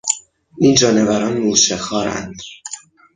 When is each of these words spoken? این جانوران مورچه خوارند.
این 0.57 0.75
جانوران 0.75 1.37
مورچه 1.37 1.77
خوارند. 1.77 2.35